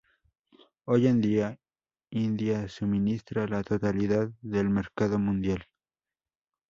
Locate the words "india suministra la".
2.09-3.61